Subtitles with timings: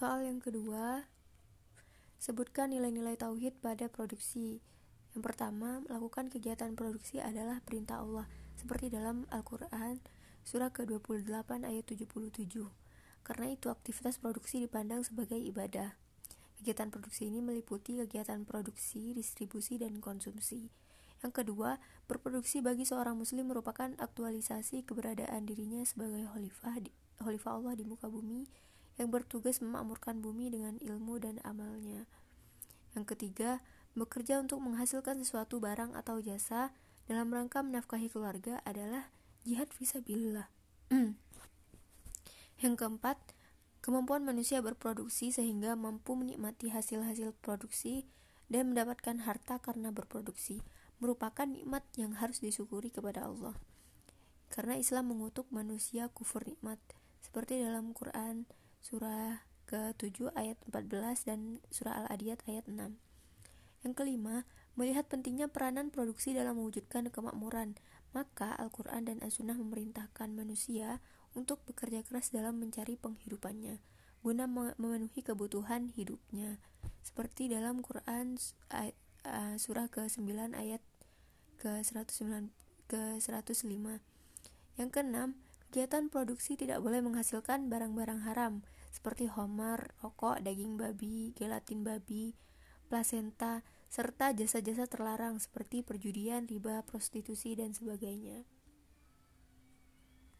[0.00, 1.12] Soal yang kedua,
[2.16, 4.64] sebutkan nilai-nilai tauhid pada produksi.
[5.12, 8.24] Yang pertama, melakukan kegiatan produksi adalah perintah Allah,
[8.56, 10.00] seperti dalam Al-Quran,
[10.40, 12.32] surah ke-28 ayat 77.
[13.20, 15.92] Karena itu, aktivitas produksi dipandang sebagai ibadah.
[16.56, 20.72] Kegiatan produksi ini meliputi kegiatan produksi, distribusi, dan konsumsi.
[21.20, 21.76] Yang kedua,
[22.08, 26.24] berproduksi bagi seorang muslim merupakan aktualisasi keberadaan dirinya sebagai
[27.20, 28.48] khalifah, Allah di muka bumi
[29.00, 32.04] yang bertugas memakmurkan bumi dengan ilmu dan amalnya.
[32.92, 33.64] Yang ketiga,
[33.96, 36.76] bekerja untuk menghasilkan sesuatu barang atau jasa
[37.08, 39.08] dalam rangka menafkahi keluarga adalah
[39.48, 40.52] jihad visabilillah.
[42.62, 43.16] Yang keempat,
[43.80, 48.04] kemampuan manusia berproduksi sehingga mampu menikmati hasil-hasil produksi
[48.52, 50.60] dan mendapatkan harta karena berproduksi
[51.00, 53.56] merupakan nikmat yang harus disyukuri kepada Allah.
[54.52, 56.76] Karena Islam mengutuk manusia kufur nikmat,
[57.24, 58.44] seperti dalam Quran
[58.80, 62.98] surah ke-7 ayat 14 dan surah Al-Adiyat ayat 6.
[63.86, 64.44] Yang kelima,
[64.76, 67.78] melihat pentingnya peranan produksi dalam mewujudkan kemakmuran,
[68.12, 70.98] maka Al-Quran dan As-Sunnah memerintahkan manusia
[71.32, 73.78] untuk bekerja keras dalam mencari penghidupannya,
[74.20, 76.58] guna memenuhi kebutuhan hidupnya.
[77.00, 78.36] Seperti dalam Quran
[79.56, 80.28] surah ke-9
[80.58, 80.82] ayat
[81.62, 82.50] ke-109
[82.90, 84.02] ke-105.
[84.76, 85.38] Yang keenam,
[85.70, 92.34] Kegiatan produksi tidak boleh menghasilkan barang-barang haram seperti homer, rokok, daging babi, gelatin babi,
[92.90, 98.42] plasenta, serta jasa-jasa terlarang seperti perjudian, riba, prostitusi, dan sebagainya.